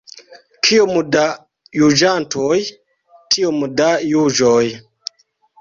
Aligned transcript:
Kiom 0.67 0.93
da 1.15 1.25
juĝantoj, 1.81 2.57
tiom 3.37 3.63
da 3.83 3.91
juĝoj. 4.15 4.67